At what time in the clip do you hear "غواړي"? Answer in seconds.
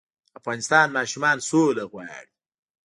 1.91-2.29